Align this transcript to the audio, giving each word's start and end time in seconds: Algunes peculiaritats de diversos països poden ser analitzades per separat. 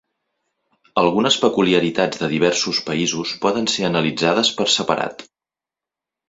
Algunes 1.01 1.35
peculiaritats 1.43 2.21
de 2.21 2.29
diversos 2.31 2.79
països 2.87 3.35
poden 3.45 3.69
ser 3.75 3.87
analitzades 3.91 4.53
per 4.63 4.67
separat. 4.79 5.25